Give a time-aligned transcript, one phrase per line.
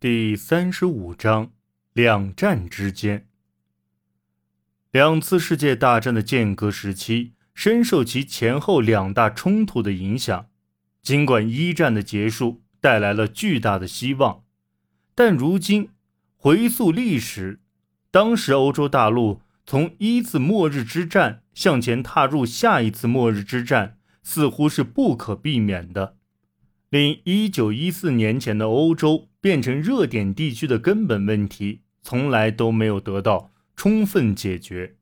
[0.00, 1.50] 第三十五章：
[1.92, 3.26] 两战之间。
[4.92, 10.46] 两次世界大战的间隔时期，深受其前后两大冲突的影响。
[11.02, 14.44] 尽管一战的结束带来了巨大的希望，
[15.16, 15.90] 但如今
[16.36, 17.58] 回溯历史，
[18.12, 26.14] 当时欧洲大陆从一次末日之战向前踏入下一次末日之战，似乎是不可避免的。
[26.88, 34.96] 令一九一四年前的欧洲变成热点地区的根本问题，从来都没有得到充分解决，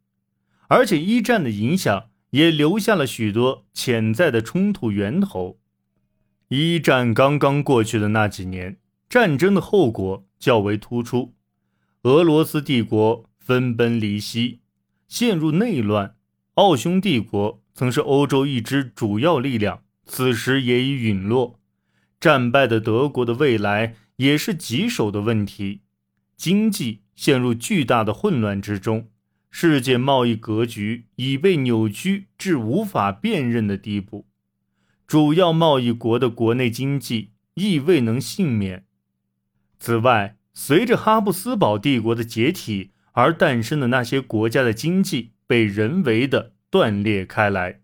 [0.68, 5.58] 而且一战的影响也留下了许多潜在的冲突源头。
[6.48, 11.34] 一战刚刚过去的那几年，战争的后果较为突出，
[12.02, 14.60] 俄罗斯帝国分崩离析，
[15.08, 16.14] 陷入内乱。
[16.54, 21.58] 奥匈帝国曾是欧洲一支主要力量，此时也已陨落。
[22.18, 25.82] 战败的德国的未来也是棘手的问题，
[26.36, 29.08] 经济陷入巨大的混乱之中，
[29.50, 34.26] 世界贸易格局已被扭曲至无法辨认的地步，
[35.06, 38.84] 主要贸易国的国内经济亦未能幸免。
[39.78, 47.80] 此外，随着哈布斯堡帝国的解体而诞生的那些国家的经济被人为的断裂开来。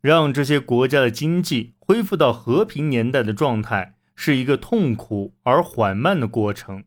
[0.00, 6.84] 让这些国家的经济恢复到和平年代的状态，是一个痛苦而缓慢的过程。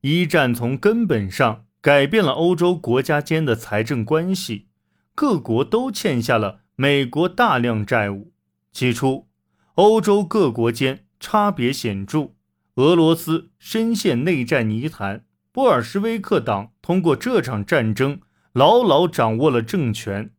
[0.00, 4.68] 一战从根本上改变了欧洲国家间的财政关系，
[5.14, 8.32] 各国都欠下了美国大量债务。
[8.72, 9.28] 起初，
[9.74, 12.32] 欧洲各国间差别显著，
[12.76, 18.20] 俄罗斯深陷内战泥潭，布尔什维克党通过这场战争
[18.52, 20.32] 牢牢掌握了政权。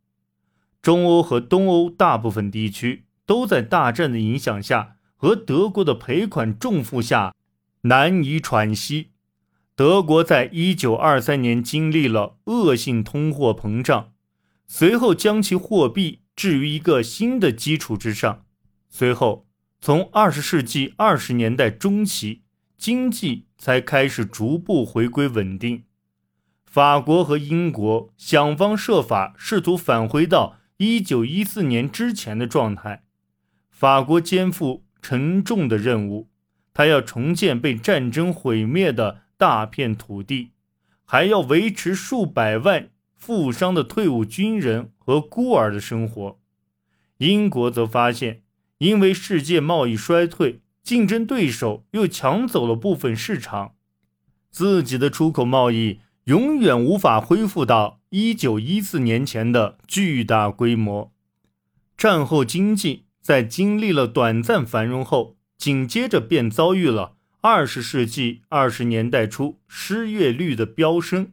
[0.82, 4.93] 中欧和东欧大部分地区都在大战的影响下
[5.24, 7.34] 和德国的赔款重负下
[7.84, 9.12] 难以喘息。
[9.74, 14.12] 德国在一九二三年经历了恶性通货膨胀，
[14.66, 18.44] 随后将其货币置于一个新的基础之上。
[18.90, 19.46] 随后，
[19.80, 22.42] 从二十世纪二十年代中期，
[22.76, 25.84] 经济才开始逐步回归稳定。
[26.66, 30.58] 法国和英国想方设法试图返回到。
[30.76, 33.04] 一九一四年之前的状态，
[33.70, 36.30] 法国肩负沉重的任务，
[36.72, 40.52] 他要重建被战争毁灭的大片土地，
[41.04, 46.38] 还要维持数百万负伤的退伍军人和孤儿的生活。
[47.18, 48.40] 英国则发现，
[48.78, 53.74] 因为世界贸易衰退，竞争对手又抢走了部分市场，
[54.50, 58.00] 自己的出口贸易永远无法恢复到。
[58.08, 61.12] 一九一四年前的巨大规模，
[61.96, 71.32] 战后经济在经历了短暂繁荣后，紧接着便遭遇了二十世纪二十年代初失业率的飙升。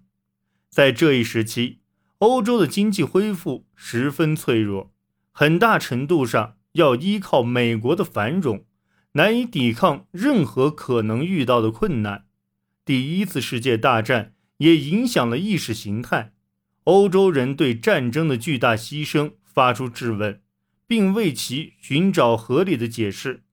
[0.69, 1.79] 在这一时期，
[2.19, 4.93] 欧洲的经济恢复十分脆弱，
[5.33, 8.63] 很大程度上要依靠美国的繁荣，
[9.11, 12.23] 难以抵抗任何可能遇到的困难。
[12.85, 16.31] 第一次世界大战也影响了意识形态。
[16.85, 20.39] 欧洲人对战争的巨大牺牲发出质问，
[20.91, 23.45] 并为其寻找合理的解释，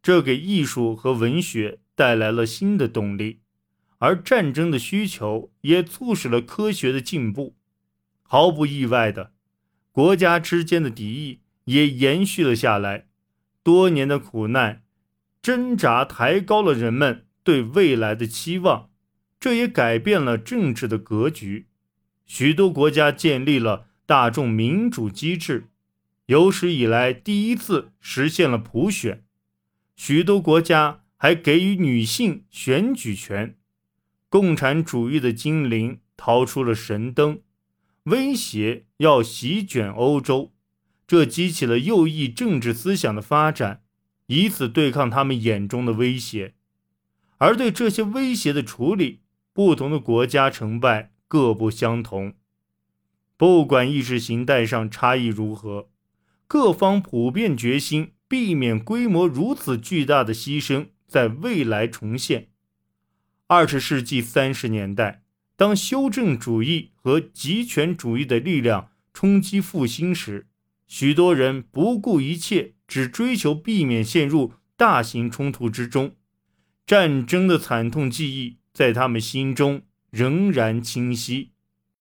[0.00, 3.40] 这给艺术和文学带来了新的动力，
[3.98, 7.54] 而战争的需求也促使了科学的进步。
[8.22, 9.34] 毫不意外的，
[9.92, 13.08] 国家之间的敌意也延续了下来。
[13.62, 14.82] 多年的苦难
[15.42, 18.88] 挣扎抬高了人们对未来的期望，
[19.38, 21.66] 这也改变了政治的格局。
[22.24, 25.66] 许多国家建立了大众民主机制，
[26.30, 29.24] 有史以来第一次实现了普选。
[29.96, 33.56] 许多国家还给予女性选举权。
[34.28, 37.40] 共产主义的精灵掏出了神灯，
[38.04, 40.54] 威胁要席卷欧洲。
[41.04, 43.82] 这激起了右翼政治思想的发展，
[44.26, 46.54] 以此对抗他们眼中的威胁。
[47.38, 49.22] 而对这些威胁的处理，
[49.52, 51.10] 不同的国家成败。
[51.26, 52.34] 各不相同，
[53.36, 55.89] 不管意识形态上差异如何，
[56.50, 62.48] 各方普遍决心避免规模如此巨大的牺牲在未来重现。
[63.46, 65.22] 二十世纪三十年代，
[65.54, 70.48] 当修正主义和极权主义的力量冲击复兴时，
[70.88, 76.16] 许多人不顾一切，只追求避免陷入大型冲突之中。
[76.84, 79.82] 战争的惨痛记忆在他们心中。
[80.10, 81.52] 仍然清晰。